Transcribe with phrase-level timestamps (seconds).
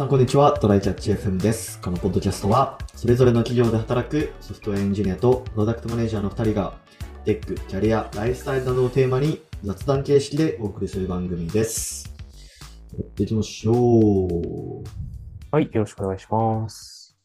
[0.00, 0.58] さん、こんにちは。
[0.58, 1.78] トライキャッチ FM です。
[1.78, 6.78] このポッドキャストは、それぞれの企業で働くソフトウェアエンジニアとプロダクトマネージャーの2人が、
[7.26, 12.14] テック、キャリア、ライフスタイルなどをテーマに雑談形式でお送りする番組です。
[12.96, 14.84] やっていきましょう。
[15.50, 17.18] はい、よろしくお願いします。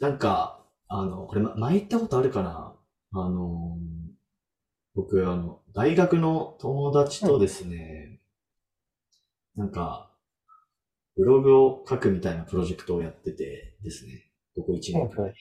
[0.00, 2.74] なんか、あの、これ、ま前言ったことあるかな？
[3.12, 3.76] あの、
[4.94, 8.22] 僕、あの、大学の友達とですね、
[9.56, 10.10] なんか、
[11.16, 15.34] ブログを書くみたいなプロジェクトをやっててですね、ここ1年くらい。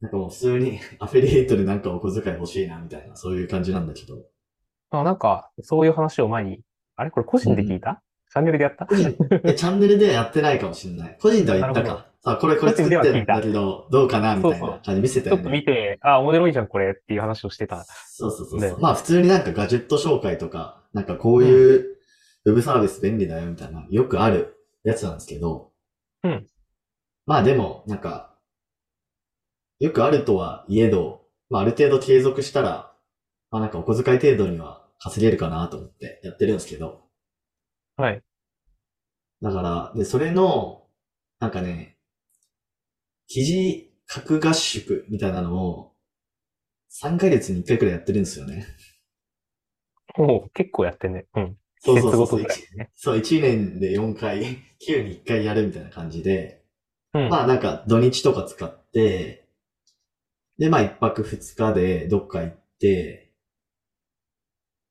[0.00, 4.24] なんかもう普通に アフィリエイトでなんかお小遣い欲しいなみたいな、そういう感じなんだけど。
[4.90, 6.60] あ、なんか、そういう話を前に、
[6.96, 7.10] あれ？
[7.10, 8.02] これ個人で聞いた、
[8.32, 8.86] チャンネルでやった？
[8.86, 11.18] 個人、えチャンネルではやってないかもしれない。
[11.20, 12.06] 個人では言ったか。
[12.20, 15.50] さあ、これこれ作ってるんだけど、どうかなみたいな感じ見せたちょっと。
[15.50, 17.84] 見て、あ、面白いじゃん、これっていう話をしてた。
[17.84, 18.70] そうそうそうそう。
[18.70, 21.95] ねまあ普通になんかガジェット紹介とか、なんかこういう
[22.46, 25.72] ウェブサービス便利だよみたいな、よくあるやつなんですけど。
[26.22, 26.46] うん。
[27.26, 28.38] まあでも、なんか、
[29.80, 32.94] よくあるとはいえど、まあある程度継続したら、
[33.50, 37.02] まあなんかお小遣い程度には稼げるかなと思ってやってるんですけど。
[37.96, 38.22] はい。
[39.42, 40.86] だから、で、それの、
[41.40, 41.98] なんかね、
[43.26, 45.92] 記事書く合宿みたいなのを、
[46.90, 48.66] 3ヶ月に1回くらいやってるんですよね。
[50.16, 51.26] もう結構やってんね。
[51.34, 51.56] うん。
[51.86, 52.46] そうそうそう。
[52.94, 54.40] そう、1年で4回、
[54.86, 56.64] 9に1回やるみたいな感じで、
[57.14, 57.28] うん。
[57.28, 59.48] まあなんか土日とか使って、
[60.58, 63.32] で、まあ1泊2日でどっか行って、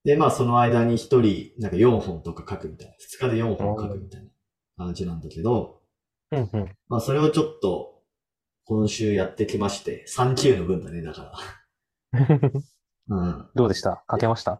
[0.03, 2.93] で、まあその間に1人、なんか4本とか書くみたいな。
[2.93, 5.81] 2日で4本書くみたいな感じなんだけど、
[6.31, 6.75] うん、うん。
[6.87, 7.93] まあそれをちょっと、
[8.65, 11.33] 今週やってきまして、3級の分だね、だか
[12.13, 12.19] ら。
[13.07, 13.49] うん。
[13.55, 14.03] どうでした？
[14.09, 14.59] 書けました？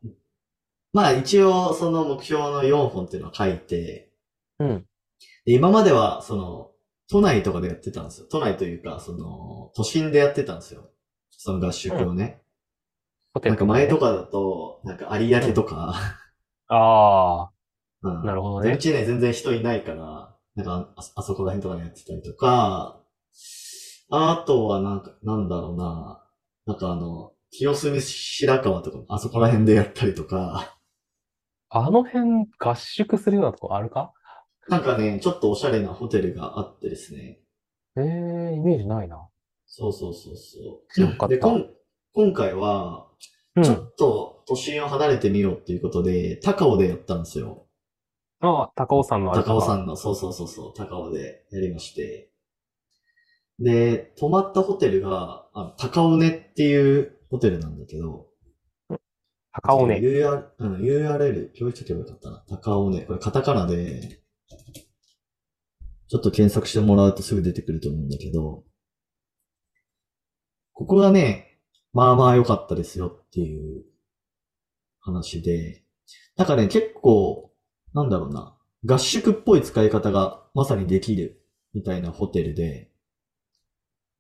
[0.95, 4.13] まあ一応その目標の4本っていうのを書いて、
[4.59, 4.85] うん。
[5.45, 6.71] で今まではその、
[7.11, 8.27] 都内とかでやってたんですよ。
[8.31, 10.89] 都内というか、その、都心でやってたんですよ。
[11.31, 12.41] その合宿をね。
[13.33, 15.95] ホテルなんか前とかだと、なんか有明とか、
[16.69, 17.49] あ
[18.01, 18.77] うんあ、なるほどね。
[18.77, 23.01] 土日ね、全然人いないから、なんかあ、あそこら辺とかでやってたりとか、
[24.11, 26.23] あとはなんか、なんだろうな、
[26.65, 30.74] なんかあの、清澄白河とか、あそこら辺でやったりとか、
[31.69, 34.13] あの辺合宿するようなとこあるか？
[34.67, 37.39] なんかね、ちょっとおしゃれなホテルがあってですね。
[37.97, 39.27] ええー、イメージないな。
[39.65, 40.59] そうそうそうそ
[40.89, 40.93] う。
[40.93, 41.69] 知らんかったで、こん
[42.13, 43.07] 今回は、
[43.55, 43.87] ちょうん。
[43.87, 47.67] っと都心を離れてみようっていうことで、高尾でやったんですよ。
[48.41, 49.61] ああ、高尾山のあれ高尾ん。
[49.61, 52.31] 山の、そうそうそうそう、高尾でやりまして。
[53.59, 58.27] で、泊まったホテルが、あ高尾根っていうホテルなんだけど、
[59.61, 59.99] 高尾ね。
[60.01, 62.43] UR、うん、URL、教育とけばよかったな。
[62.49, 63.01] 高尾根。
[63.01, 64.19] これカタカナで、
[66.07, 68.63] ちょっと検索してもらうとすぐ出てくると思うんだけど、
[70.73, 71.59] ここがね、
[71.93, 73.85] まあまあ良かったですよっていう
[74.99, 75.83] 話で、
[76.35, 77.51] なんかね、結構、
[77.93, 81.41] なんだろうな、合宿っぽい使い方がまさにできる
[81.73, 82.91] みたいなホテルで、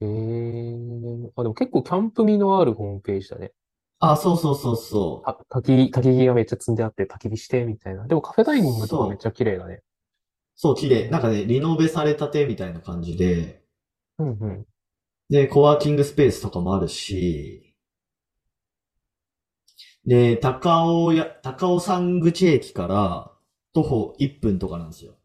[0.01, 1.29] ええー。
[1.35, 3.51] あ、でも結構キャンプ味のあるホームページだね。
[3.99, 5.25] あ、そうそうそうそう。
[5.49, 8.07] た焚き、焚き木がめっちゃ積んであって焚き火してみたいな。
[8.07, 9.81] でもカフェダイニングとかめっちゃ綺麗だね。
[10.55, 11.09] そう、綺麗。
[11.09, 13.63] なんかね、リノベされたてみたいな感じで、
[14.19, 14.65] うんうん。
[15.29, 17.75] で、コワーキングスペースとかもあるし、
[20.05, 23.31] で、高尾や、高尾山口駅から
[23.73, 25.15] 徒歩1分とかなんですよ。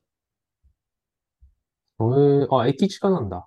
[2.00, 3.46] えー、あ、駅近なんだ。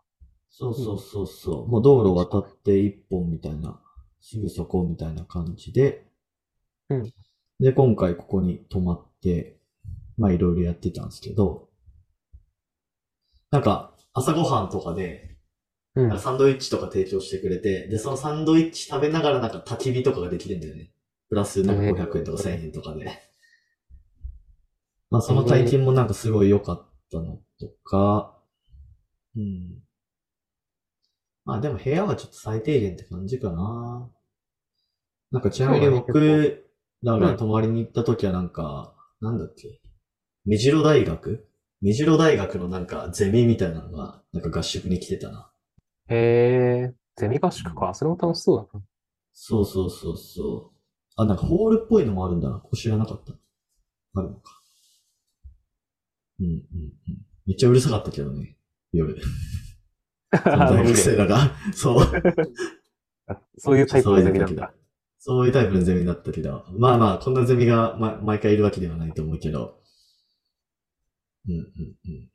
[0.50, 1.68] そうそうそうそう。
[1.68, 3.82] もう道路渡って1本みたいな、
[4.24, 6.08] すぐそこみたいな感じで、
[6.90, 7.14] うん
[7.60, 9.58] で、今回ここに泊まって、
[10.18, 11.70] まあいろいろやってたんですけど、
[13.52, 15.38] なんか朝ごはんとかで、
[15.96, 16.20] うん。
[16.20, 20.92] サンドイッチとか提供してくれて、で、そのサンドイッチ食べながらなんか焚き火とかができるんだよね。
[21.30, 23.06] プラスなんか500円とか1000円とかで。
[25.12, 28.36] まあその体験もなんかすごい良かったのとか、
[29.36, 29.84] うん。
[31.46, 34.10] まあでも部屋はちょっと最低限って感じかな。
[35.32, 36.58] なんかちなみに僕
[37.02, 39.82] らが泊まりに行った時はなんか、なんだっけ？
[40.46, 41.48] 目白大学？
[41.82, 45.52] 目白大学のなんかゼミみたいなのが、なんか合宿に来てたな。
[46.08, 47.94] へえ、ゼミ合宿か。
[47.94, 48.86] それも楽しそうだな。
[49.34, 50.78] そうそうそうそう。
[51.16, 52.60] あ、なんかホールっぽいのもあるんだな。
[52.60, 53.34] ここ知らなかった。
[54.16, 54.62] あるのか。
[56.40, 56.64] うんうんうん。
[57.46, 58.56] めっちゃうるさかったけどね。
[58.92, 59.18] 夜。
[60.46, 61.52] 大学生らが。
[61.74, 62.08] そう。
[63.58, 64.74] そういうタイプのゼミなんだ。
[65.20, 66.66] そういうタイプのゼミだったけど。
[66.78, 69.80] まあまあ、こんなゼミが、ま、毎回いるわけではないと思うけど。
[71.48, 72.30] うんうんうん。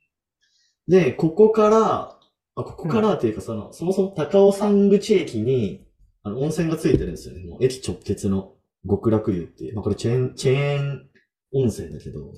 [0.87, 2.17] で、ここから、
[2.55, 5.85] あ、ここからっていうか、その、そもそも高尾山口駅に、
[6.23, 7.43] あの、温泉がついてるんですよね。
[7.45, 8.55] もう駅直結の
[8.87, 9.75] 極楽湯っていう。
[9.75, 11.09] まあ、これチェーン、チェーン
[11.53, 12.33] 温泉だけど、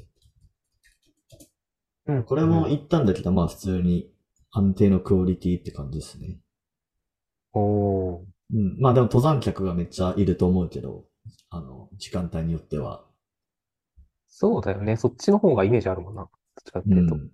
[2.07, 2.23] うん。
[2.23, 4.11] これも行ったんだけど、まあ普通に
[4.51, 6.39] 安定のクオリティって感じですね。
[7.53, 8.23] おー。
[8.53, 8.77] うん。
[8.79, 11.05] まあでも登山客がめっちゃいると思うけど、
[11.49, 13.05] あの、時間帯によっては。
[14.27, 14.97] そうだよね。
[14.97, 16.23] そっちの方がイメージあるもんな。
[16.23, 16.29] どっ
[16.65, 17.15] ちかってういうと。
[17.15, 17.29] ん。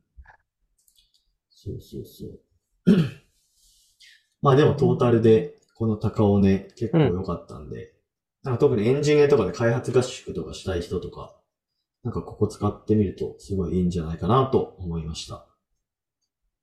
[1.50, 2.42] そうそうそう。
[4.42, 7.94] まあでもトータルで、この高尾ね、結構良かったんで、
[8.44, 11.36] なんか特にエンジニアとかで開発合宿とかしたい人とか、
[12.04, 15.47] なんかここ使ってみるとすごいいいんじゃないかなと思いました。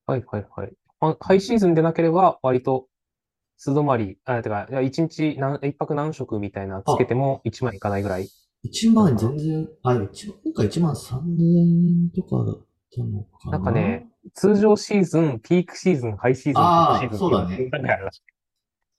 [0.06, 0.72] はいはいはい。
[1.00, 2.88] あハイシーズンでなければ、割と、
[3.56, 8.30] 素泊まり、あ、てか、いや一日何、一泊何食みたいなつけても1万いかないぐらい。
[8.62, 18.22] 1万全然、あ、一万、今回1万3000円とかだったのかななんかね、通常シーズン、ピークシーズン、ハイシーズン、あーピークシーズンそうだねっていうのがあるらしい。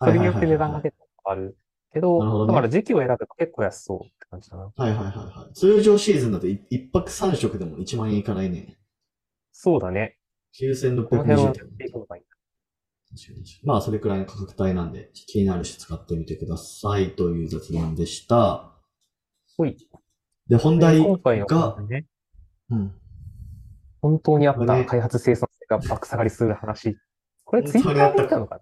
[0.04, 1.58] そはいれによって値段が結構変わる。
[1.94, 4.64] けど、なるほどねだから時期を選ぶと結構安そうって感じだな。
[4.64, 5.54] はいはいはいはい。
[5.54, 8.78] 通常シーズンだと一一泊三食でも1万円いかないね。
[9.52, 10.18] そうだね。
[10.58, 11.78] この辺9620はやっ円。
[11.78, 12.24] ていくのがいい。
[12.24, 18.72] 確かに確かにまあ、それくらいの価格帯なんで、気になる人使ってみてくださいという雑談でした。
[19.58, 19.78] ほい。
[20.48, 22.06] で、本題が、ね、
[22.70, 22.94] うん。
[24.02, 26.98] 本当にあった開発生産性が爆下がりする話。
[27.44, 28.62] これツイッターで見たのかな？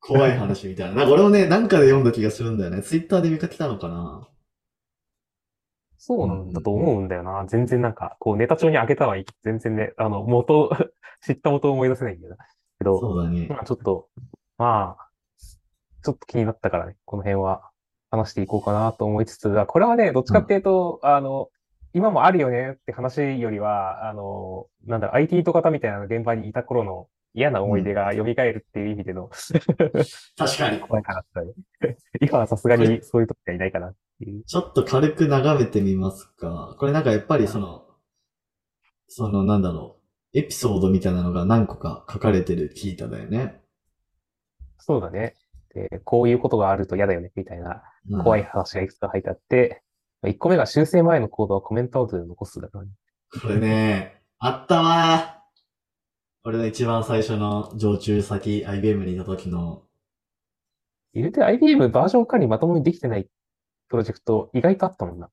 [0.00, 0.96] 怖い話みたいな。
[0.96, 2.82] なんか俺もね、なんかで読んだ気がするんだよね。
[2.82, 4.28] ツイッターで見かけたのかな？
[6.04, 7.44] そうなんだと思うんだよな。
[7.46, 9.24] 全然なんか、こうネタ帳に開けたはいい。
[9.44, 10.68] 全然ね、あの、元、
[11.24, 12.44] 知った元を思い出せないんだよな。
[12.80, 13.46] けど、そうだね。
[13.48, 14.08] まあちょっと、
[14.58, 15.08] まあ、
[16.02, 17.70] ちょっと気になったからね、この辺は
[18.10, 21.50] 話していこうかなと思いつつ、あこれはね、どっちかっていうと、あの、
[21.92, 29.30] 今もあるよねって話よりは、あの、なんだろう、IT と方みたいな現場にいた頃の嫌な思い出が蘇るっていう意味での、
[30.36, 30.80] 確かに。
[30.82, 31.52] 怖い話だね。
[32.20, 33.94] 今はさすがにそういう時がいないかな。
[34.46, 36.76] ちょっと軽く眺めてみますか。
[36.78, 37.86] これなんかやっぱりその、
[39.08, 40.00] そのなんだろ
[40.34, 43.60] う、エピソードみたいなのが何個か書かれてるキータだよね。
[44.78, 45.36] そうだね。
[45.74, 49.82] で、こういうことがあると嫌だよね、みたいなうん怖い話がいくつか書いてあって、
[50.24, 52.90] 1個目が修正前のコードはコメントアウトで残すだからね。
[53.40, 55.42] これね、あったわー。
[56.44, 59.82] 俺の一番最初の常駐先 IBM にいた時の、
[61.14, 63.28] 言うて IBM バージョン管理まともにできてない
[63.92, 65.28] プロジェクト意外とあったもんな。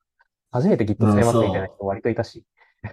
[0.51, 2.44] 初めて Git 使いますみたいな人割といたし。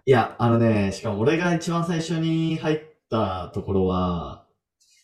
[0.05, 2.81] いや、あのね、しかも俺が一番最初に入っ
[3.11, 4.47] たところは、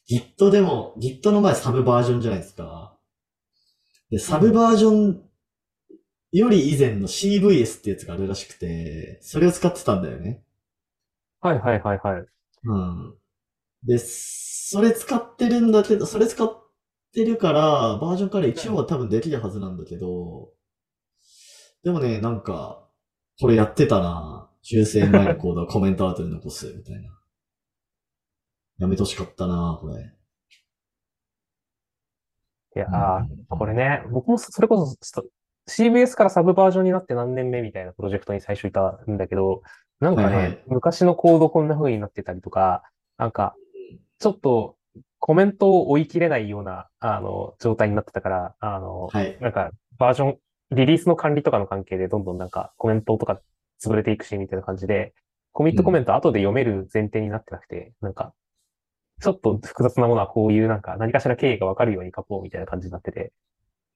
[0.09, 2.97] Git でも、Git の前サブバージョンじゃないですか。
[4.11, 5.23] で、サブバージョン
[6.31, 10.45] より以前の CVS ってやつがあるらしくて、それを使ってたんだよね。
[11.41, 12.25] はいはいはいはい。
[12.65, 13.15] うん。
[13.83, 16.62] で、それ使ってるんだけど、それ使っ
[17.13, 20.51] てるから、バージョンから一応は多分できるはずなんだけど、
[21.85, 22.89] でもね、なんか、
[23.41, 24.49] これやってたな。
[24.63, 27.03] 修正前のコードをコメントアウトで残す、みたいな。
[28.79, 30.13] やめてほしかったな、これ。
[32.75, 32.87] いや
[33.51, 35.27] これね、僕もそれこそスト
[35.69, 39.63] CBS からサブバージョンになって何年目みたいなプロジェクトに最初いたんだけど、
[40.01, 42.83] なんかね、はいはい昔のコードこんな風になってたりとか、
[43.19, 43.55] なんか、
[44.19, 44.77] ちょっと
[45.19, 49.37] コメントを追い切れないような、あの、状態になってたから、あの、はい。
[49.41, 50.39] なんか、バージョン、
[50.73, 53.41] リリースの管理とかの関係でどんどんなんかコメントとか
[53.83, 55.15] 潰れていくし、みたいな感じで、
[55.53, 58.35] コミットコメント後で読める前提になってなくて、なんか、
[59.21, 63.33] ちょっと複雑なものはこういうなんか何かしら経緯がわかるように書こうみたいな感じになってて、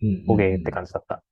[0.02, 1.24] うんうんうんボゲーって感じだった。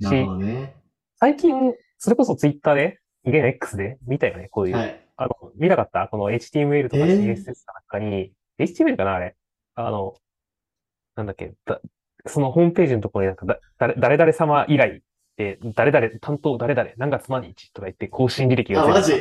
[0.00, 0.74] なるほどね。
[1.18, 4.76] 最近、それこそツイッターで、現 X で見たよね、こういう。
[4.76, 5.06] はい。
[5.18, 6.08] あの、見なかった？
[6.08, 8.32] この HTML とかえー CSS かなんかに、
[8.64, 9.36] HTML かなあれ。
[9.74, 10.14] あの、
[11.16, 11.80] なんだっけ、だ
[12.26, 15.02] そのホームページのところになんかだ、誰誰々様以来
[15.36, 19.12] で、誰々、担当誰々、何月何日とか言って更新履歴があ、マジ？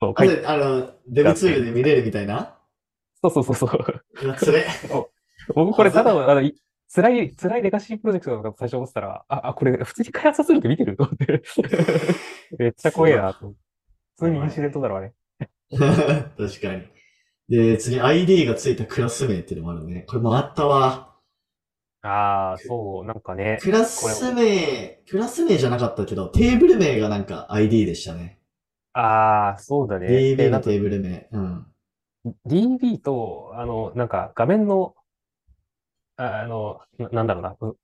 [0.00, 2.58] そう書いてあの、デブツールで見れるみたいな？
[3.22, 4.04] そうそうそうそう。
[4.38, 4.66] それ。
[5.54, 6.56] 僕これただの、あの、い
[6.94, 11.42] 辛い、辛いレガシープロジェクトなのかと最初思ってたら、あ、あ、これ普通に開発すると見てると思って。
[12.58, 13.48] めっちゃ怖いなと。
[13.48, 13.54] 普
[14.26, 15.12] 通にインシデントだろ、あれ。
[15.70, 16.88] 確かに。
[17.52, 20.04] で、次 ID がついたクラス名っていうのもあるね。
[20.08, 21.12] これもあったわ。
[22.00, 23.58] ああ、そう、なんかね。
[23.60, 28.40] クラス名、クラス名じゃなかったけど、テーブル名がなんか ID でしたね。
[28.94, 30.08] ああ、そうだね。
[30.08, 31.28] で DB のテーブル名。
[31.30, 31.66] うん。
[32.46, 34.94] DB と、あの、なんか画面の、
[36.16, 37.50] ああの、ななんだろうな。
[37.60, 37.76] う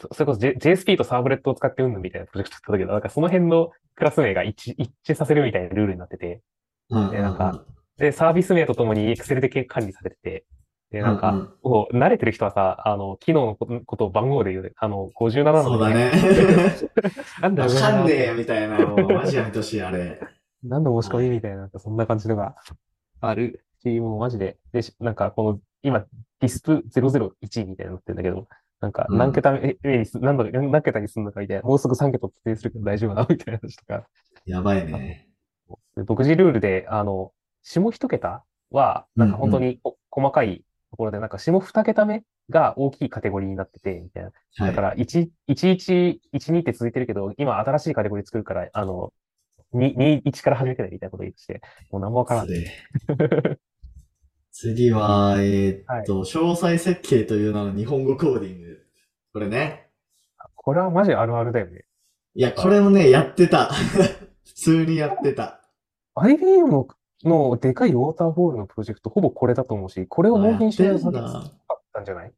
[0.00, 6.42] そそれこそ J- JSP とサーブレットを使ってうんぬんみたいなプロジェクトだったけど、なんかその辺のクラス名が一致一致させるみたいなルールになってて、
[6.90, 7.64] うんでなんか、
[8.02, 10.44] で、サービス名とともに Excel で管理されてて、
[10.90, 14.72] で、なんか、うんうんこう慣れてる人はさ、あの、機能のことことを番号で言うね。
[14.76, 16.10] あの、57のそうだね。
[17.40, 18.34] なんだわかんねえよ、よ。
[18.34, 18.84] みたいな。
[18.84, 20.20] もう、マジやめてほしい、あれ。
[20.64, 22.56] 何の申し込みみたいな、そんな感じのが
[23.20, 26.00] あるし、もうマジで、で、しなんかこの、今、
[26.40, 28.48] ディスプ001みたいになってるんだけど、
[28.80, 34.08] なんかうん何桁目にす、何度、何桁にすんのかみたいな、もうすぐ3桁特定するけど大丈夫なのみたいな話とか。
[34.46, 35.28] やばいね。
[35.96, 44.32] で独自ルールで、あの、下一桁は、なんか本当にお細かいところで、なんか下二桁目が大きいカテゴリーになってて、みたいな。
[44.56, 44.68] はい。
[44.70, 49.12] だから、1、11、12って続いてるけど、今新しいカテゴリー作るから、あの、
[49.74, 52.48] 2、2、1から始めてね、みたいなこと言い出して、もう何もわからん。
[52.48, 53.58] 失礼
[54.52, 58.86] 次は、えーっと、詳細設計という名の日本語コーディング。
[59.32, 59.88] これね。
[60.54, 61.84] これはマジあるあるだよね。
[62.34, 63.70] いや、これもね、やってた。
[64.44, 65.62] 普通にやってた。
[66.14, 66.86] IBM の、
[67.24, 72.32] のでかいウォーターフォールのプロジェクト、ほぼこれだと思うし、これを納品しないとさかったんじゃない？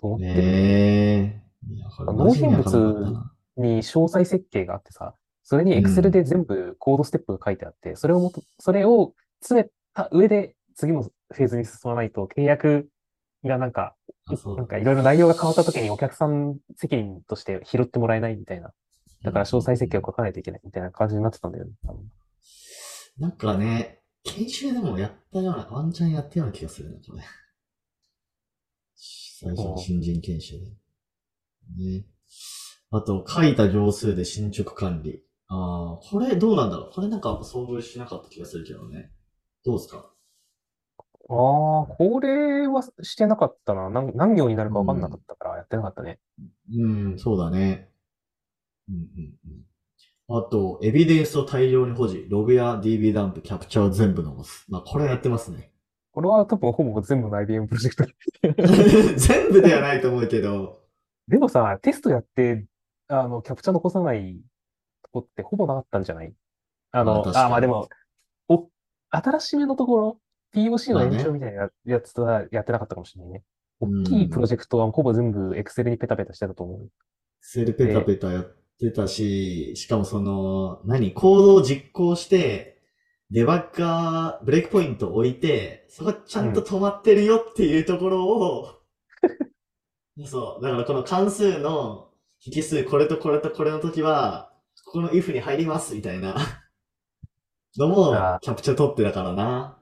[0.00, 0.34] と思ってる。
[0.34, 1.42] ねえ。
[1.74, 12.88] いや、これマジに詳細設計があってさ、それに Excel で全部コードステップが書いてあって、それをもと、それを詰めた上で次のフェーズに進まないと契約
[13.44, 13.94] がなんか、
[14.56, 18.72] なんかいろいろ内容が変わった時にお客さん責任として拾ってもらえないみたいな。
[19.22, 21.72] だから詳細設計を書かないといけないみたいな感じになってたんだよね。
[23.18, 27.22] なんかね、研修でもやったような、ワンチャンやったような気がするな、これ。
[28.94, 30.66] 最初の新人研修で。
[31.98, 32.06] ね。
[32.90, 35.24] あと、書いた行数で進捗管理。
[35.48, 36.92] ああ、これどうなんだろう？
[36.92, 39.10] これなんか遭遇しなかった気がするけどね。
[39.64, 40.12] どうですか？
[41.28, 43.88] ああ、これはしてなかったな。
[43.88, 46.18] 何、何行になるかわかんなかったからやってなかったね。
[46.72, 47.90] うん、そうだね。
[48.88, 49.02] うんうん
[49.44, 49.64] うん。
[50.28, 52.26] あと、エビデンスを大量に保持。
[52.28, 54.64] ログや DB ダンプ、キャプチャーを全部残す。
[54.68, 55.72] まあ、これやってますね。
[56.12, 58.12] これは多分ほぼ全部の IBM プロジェクト。
[59.16, 60.80] 全部ではないと思うけど。
[61.28, 62.64] でもさ、テストやって、
[63.08, 64.40] あの、キャプチャー残さない
[65.02, 66.32] とこってほぼなかったんじゃない？
[66.92, 67.88] あの、まああ、まあでも、
[68.48, 68.68] お、
[69.10, 70.20] 新しめのところ、
[70.54, 73.42] POC の延長みたいなやつはやってなかったかもしれないね。
[73.80, 76.90] うん大きいプロジェクトはほぼ全部 Excel にペタペタしてたと思う。
[77.40, 82.80] セルペタペタやってたし、しかもその、何コードを実行して、
[83.30, 88.80] デバッガー、ブレイクポイントを置いて、そこちゃんと止まってるよっていうところを、
[90.26, 92.10] そう、だからこの関数の
[92.44, 94.52] 引数、これとこれとこれの時は、
[94.84, 96.36] ここの if に入りますみたいな
[97.76, 99.79] のもキャプチャー取ってたからな。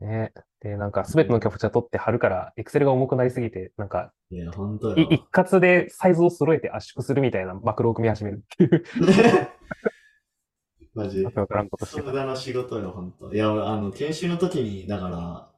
[0.00, 0.32] ね。
[0.60, 4.96] で、なんか、すべてのキャプチャー取って貼るから、Excel が重くなりすぎて、なんか、いや、本当よ。
[4.96, 8.84] い一括でサイズを揃えて圧縮するみたいなマクロを組み始めるっていう、
[10.94, 11.32] マジわ。
[11.32, 12.00] からんことし。
[12.00, 13.34] 無駄な仕事よ、ほんと。
[13.34, 15.50] いや、俺、あの、研修の時に、だから、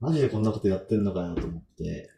[0.00, 2.10] マジでこんなことやってんのかよと思って、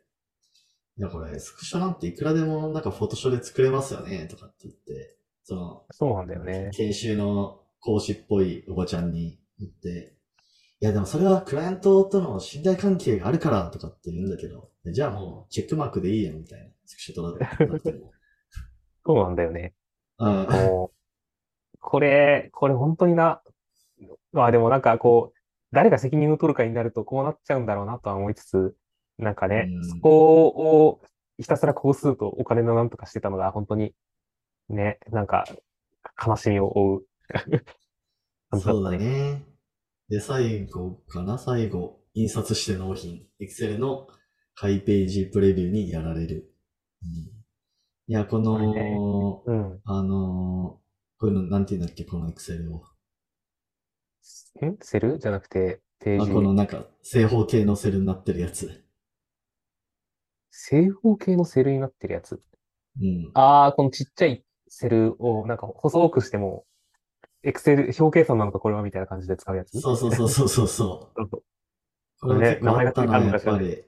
[0.98, 6.70] いや、これ、スクショなんていくらでも、なんか、フォトショーで作れますよね、とかって言って、その、そうなんだよね。
[6.74, 10.15] 研修の講師っぽいおばちゃんに言って、
[10.80, 16.66] いや、でもそれはクライアントとの信頼関係があるから、とかって言うんだけど、じゃあもう、チェックマークでいいやん、みたいな。
[16.84, 18.12] スクショとかなっても。
[19.04, 19.74] そうなんだよね。
[20.18, 20.46] うん。
[21.80, 23.42] これ、これ本当にな、
[24.32, 25.38] まあでもなんかこう、
[25.72, 28.76] 誰が責任を取るかになるとこうなっちゃうんだろうなとは思いつつ、
[29.18, 31.00] なんかねうん、そこを
[31.38, 33.94] ひたすら工数とお金のなんとかしてたのが本当に、
[34.68, 35.44] ね、なんか
[36.24, 39.42] 悲しみを負うそうだね。
[40.08, 40.16] ね。
[40.16, 41.38] で、最後かな？
[41.38, 43.26] 最後、印刷して納品。
[43.40, 44.06] Excel の
[44.54, 46.52] 開ページプレビューにやられる。
[47.02, 47.32] うん、い
[48.06, 49.80] や、この、うん。
[49.84, 50.86] あのー
[51.18, 52.84] こういうの、なんて言うんだっけ、この Excel を。
[54.66, 55.18] んセル？
[55.18, 58.84] じゃなくて、ペーあ、ジこのなんか、正方形のセルになってるやつ。
[60.50, 62.38] 正方形のセルになってるやつ？
[63.00, 63.30] うん。
[63.32, 66.66] ああ、このちっちゃいセルをなんか細くしても、
[67.46, 69.80] エクセル、表計算なのかこれはみたいな感じで使うやつ？
[69.80, 71.42] そうそうそうそうそうそう。
[72.20, 73.84] これ結構あったな、名前がやっぱり。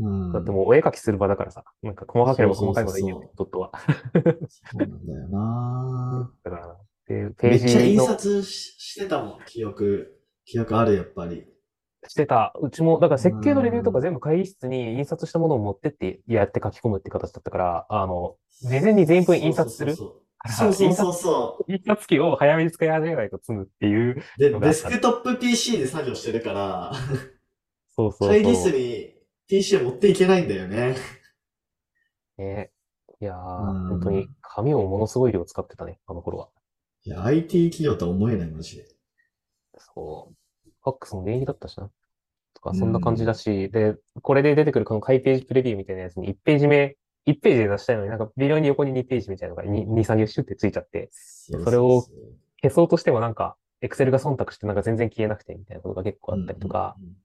[0.00, 0.32] うん。
[0.32, 3.72] だってもうお絵描きする場だからさ、なんか細かければ細かいほどいいよね、ドットは。
[4.12, 4.20] そ
[4.74, 10.18] うなんだよなだからな、で、ペーめっちゃ印ジの刷ししてたもん、記憶。
[10.44, 11.46] 記憶ある、やっぱり。
[12.08, 12.52] してた。
[12.60, 21.72] うちも、だから設計のレビューとか全部会議室に印刷したものを持ってってやって書き込むって形だったから、あの、事前に全員分印刷するそうそうそう そう。
[21.72, 24.22] 印刷機を早めに使い始めないと積むっていう。
[24.38, 26.92] で、デスクトップ PC で作業してるから、
[27.90, 28.78] そうそう会議室そう。
[28.78, 29.14] に
[29.46, 30.96] PC を持っていけないんだよね。
[32.38, 32.70] ね。
[33.20, 36.48] いやー、うん本当に紙をものすごい量使ってたね、あの頃は。
[37.04, 38.86] いや、IT 企業とは思えない、マジで。
[39.78, 40.70] そう。
[40.82, 41.90] ファックスも電気だったしな。
[42.54, 52.04] とか、そんな感じだし、で、これで出てくるこの開ページプレビューみたいなやつに1ページ目、1ページで出したいのになんか微妙に横に2ページみたいなのが2、2 3行シュってついちゃって、そそれを
[52.60, 57.16] 消そうとしてもなんか、エクセルが忖度してなんか全然消えなくてみたいなことが結構あったりとか、うんうんうん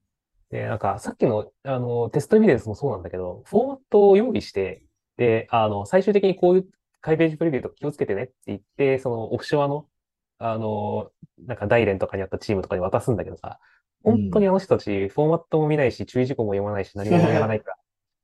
[0.49, 4.83] で、なんか、さっきの、あの、テストエビデンスもそうなんだけど、フォーマットを用意して、
[5.17, 6.67] で、あの、最終的にこういう
[7.01, 9.87] 開ページプレビューとか気をつけてねって言って、そのオフショアの、
[10.39, 11.11] あの、
[11.45, 13.59] なんか大連とかにあったチームとかに渡すんだけどさ、
[14.03, 17.77] 本当にあの人たち、フォーマットも見ないし、注意事項も読まないし、何もやらないから、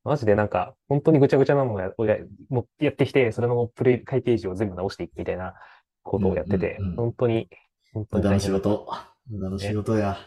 [0.04, 2.18] マジでなんか、本当にぐちゃぐちゃなのをやをや
[2.50, 5.54] もやってきて、それのプレイ、開ページを全部直していくみたいな
[6.02, 7.48] ことをやっててうんうんうん、本当に、
[7.92, 8.50] 本当無駄の仕。
[8.50, 8.88] 事。
[9.30, 10.18] 無駄の仕事や。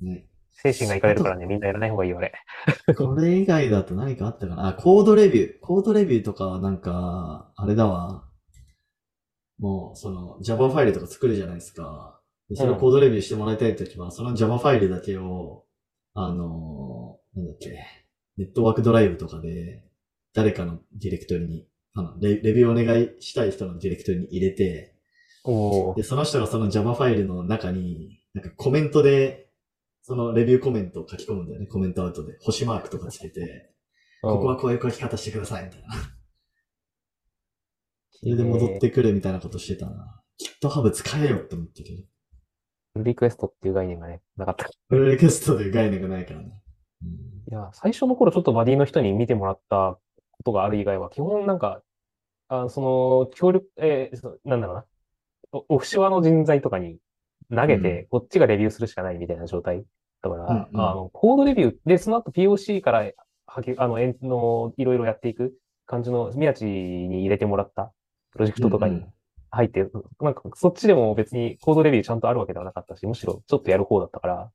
[0.00, 0.26] ね。
[0.50, 2.32] 精神がいかれるからね、みんなやらない方がいいよ、俺。
[2.98, 4.68] これ以外だと何かあったかな？
[4.68, 5.60] あ、コードレビュー。
[5.60, 8.28] コードレビューとかはなんか、あれだわ。
[9.60, 12.20] もう、その Java ファイルとか作るじゃないですか。
[12.48, 15.64] でそれをコードレビューしてもらいたいときは、その Java ファイルだけを、
[16.14, 17.78] あのーなんだっけ、
[18.38, 19.84] ネットワークドライブとかで、
[20.32, 24.94] 誰かのディレクトリに、あのレレビューお願いしたい人のディレクトリに入れて、
[25.96, 29.50] で、その人がその Java ファイルの中に、なんかコメントで、
[30.02, 31.66] そのレビューコメントを書き込むんだよね。
[31.66, 32.38] コメントアウトで。
[32.40, 33.72] 星マークとかつけて、
[34.22, 35.88] ここはこういう書き方してください、みたいな。
[38.10, 40.22] それで戻ってくるみたいなことしてたな。
[40.62, 42.02] GitHub 使えよって思ったけど。
[42.94, 44.70] プルリクエストっていう概念がね、なかった。
[44.88, 46.62] プ ロリクエストで概念がないからね。
[47.02, 49.98] うんいや、最初の頃ちょっとバディの人に見てもらった
[50.32, 51.82] ことがある以外は、基本なんか、
[52.48, 54.84] あその、協力、えーそなんだろうな。
[55.52, 56.98] オオフショアの人材とかに
[57.50, 59.82] 投げて、こっちがレビューするしかないみたいな状態
[60.22, 60.80] だから、うんうん。
[60.80, 63.10] あの、コードレビューで、その後 POC から
[63.46, 65.54] はけ、あの、えんの、いろいろやっていく
[65.86, 67.92] 感じの、宮地に入れてもらった
[68.32, 69.12] プロジェクトとかにうんうん。
[69.50, 69.86] 入って、
[70.20, 74.50] なんかそっちでも別にコードレビューちゃんとあるわけではなかったし、むしろちょっとやる方だったから、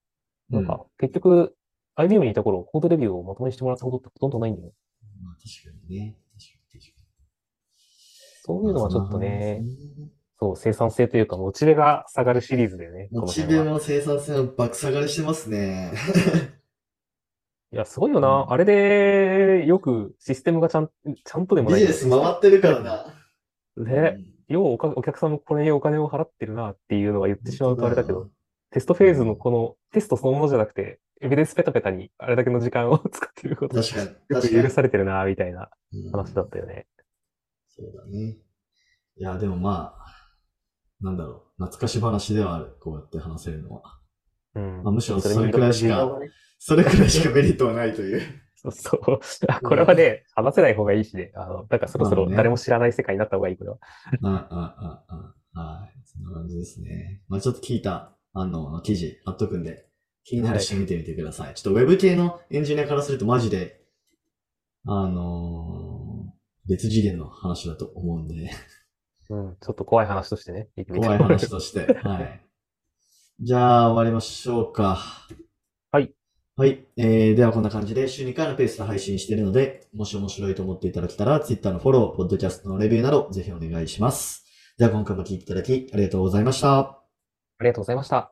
[0.51, 1.56] なんか結局、
[1.95, 4.71] IBM にいた頃、コードレビューをまともにしてもらったことってほとんどないんだよ。
[5.21, 6.17] まあ確かにね。
[6.34, 7.03] 確かに確か
[8.43, 8.67] そうに。
[8.67, 9.62] いうのはちょっとね、
[9.99, 13.63] まあそう、生産性というか、モチベが下がるシリーズだよね、こモチベ。
[13.63, 15.93] も生産性も爆下がりしてますね。
[17.71, 18.43] いや、すごいよな。
[18.43, 20.89] うんあれで、よくシステムがちゃん、
[21.23, 23.06] ちゃんとでもないビジネス回ってるからな。
[23.77, 28.29] で、ようおかお客さんもこれにお金を払ってるなっていうのは言ってしまうとあれだけど、
[28.71, 34.07] テストフェーズのこのテストそのものじゃなくて、エビデンスペタペタにあれだけの時間を 使ってること、よ確かに。
[34.09, 36.86] く確かに許されてるな、みたいなうん話だったよね。
[37.69, 38.38] そうだね。
[39.15, 40.05] いや、でもまあ、
[40.99, 41.63] なんだろう。
[41.63, 42.75] 懐かし話ではある。
[42.81, 43.99] こうやって話せるのは。
[44.55, 44.83] うん。
[44.83, 46.19] まあむしろにそれくらいしか
[46.59, 48.21] それくらいしかメリットはないという。
[48.55, 49.19] そうそう。
[49.47, 51.31] あこれはね、話せない方がいいしね。
[51.36, 53.77] あの、だからそろそろ誰も知らない世界になった方がいい、これは。
[54.23, 56.01] あ、あ、あ、あ、はい。
[56.05, 57.21] そんな感じですね。
[57.27, 59.86] まあちょっと聞いた、あの、記事貼っとくんで、
[60.23, 61.53] 気になる人見てみてください。
[61.55, 63.81] ちょっとウェブ系のエンジニアからするとマジで、
[64.86, 65.93] あのー
[66.65, 68.51] 別次元の話だと思うんで、
[69.29, 69.57] うん。
[69.59, 71.93] ちょっと怖い話としてね、怖い話として。
[72.03, 72.41] はい。
[73.39, 74.99] じゃあ、終わりましょうか。
[75.91, 76.13] はい。
[76.55, 76.86] はい。
[76.97, 84.45] えー、ではこんな感じで週2回のペースで配信しているので、もし面白いと思っていただけたら、Twitter のフォロー、ポッドキャストのレビューなど、ぜひお願いします。
[84.77, 86.79] では今回も聞いていただき、ありがとうございました。
[86.79, 87.03] あ
[87.62, 88.31] りがとうございました。